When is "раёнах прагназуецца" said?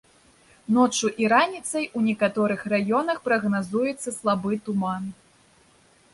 2.73-4.09